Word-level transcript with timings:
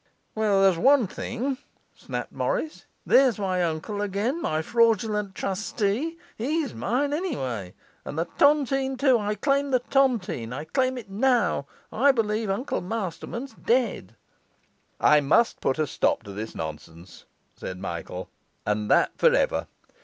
'Well, 0.33 0.63
there's 0.63 0.79
one 0.79 1.05
thing,' 1.05 1.59
snapped 1.95 2.31
Morris; 2.31 2.85
'there's 3.05 3.37
my 3.37 3.63
uncle 3.63 4.01
again, 4.01 4.41
my 4.41 4.63
fraudulent 4.63 5.35
trustee. 5.35 6.17
He's 6.35 6.73
mine, 6.73 7.13
anyway. 7.13 7.75
And 8.03 8.17
the 8.17 8.25
tontine 8.39 8.97
too. 8.97 9.19
I 9.19 9.35
claim 9.35 9.69
the 9.69 9.77
tontine; 9.77 10.53
I 10.53 10.63
claim 10.65 10.97
it 10.97 11.11
now. 11.11 11.67
I 11.93 12.11
believe 12.11 12.49
Uncle 12.49 12.81
Masterman's 12.81 13.53
dead.' 13.53 14.15
'I 14.99 15.19
must 15.21 15.61
put 15.61 15.77
a 15.77 15.85
stop 15.85 16.23
to 16.23 16.31
this 16.31 16.55
nonsense,' 16.55 17.25
said 17.55 17.77
Michael, 17.77 18.27
'and 18.65 18.89
that 18.89 19.11
for 19.19 19.31
ever. 19.35 19.67